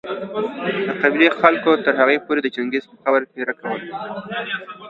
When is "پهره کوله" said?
3.31-3.85